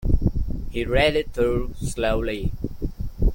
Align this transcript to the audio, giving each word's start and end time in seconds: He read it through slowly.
He 0.71 0.83
read 0.83 1.15
it 1.15 1.31
through 1.31 1.75
slowly. 1.75 2.51